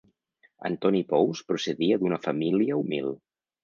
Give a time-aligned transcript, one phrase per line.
[0.69, 3.17] Antoni Pous procedia d'una família humil.